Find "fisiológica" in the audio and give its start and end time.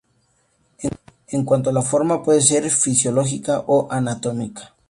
2.71-3.63